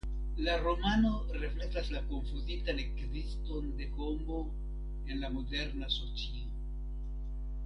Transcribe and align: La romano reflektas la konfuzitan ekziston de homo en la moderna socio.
La 0.45 0.53
romano 0.59 1.09
reflektas 1.41 1.91
la 1.95 2.01
konfuzitan 2.13 2.81
ekziston 2.85 3.69
de 3.83 3.89
homo 3.99 4.41
en 5.11 5.23
la 5.27 5.31
moderna 5.37 5.93
socio. 6.01 6.47